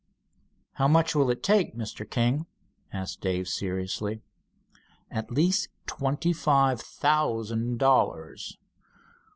[0.71, 2.09] "How much will it take, Mr.
[2.09, 2.47] King?"
[2.91, 4.23] asked Dave seriously.
[5.11, 8.57] "At least twenty five thousand dollars."